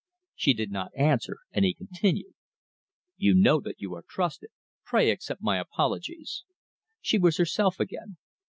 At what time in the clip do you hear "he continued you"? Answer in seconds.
1.63-3.35